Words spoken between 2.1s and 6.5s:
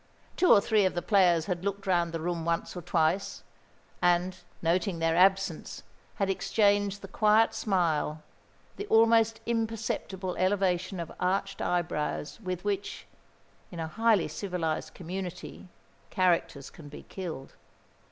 the room once or twice, and, noting their absence, had